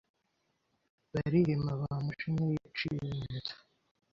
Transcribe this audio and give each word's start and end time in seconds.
Barihima 1.11 1.71
ba 1.79 1.89
Mujinya 2.03 2.45
yiciye 2.53 2.97
ibinyita 3.07 3.53